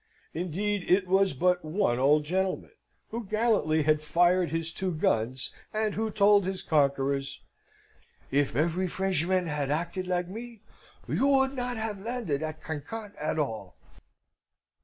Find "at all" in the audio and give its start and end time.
13.21-13.77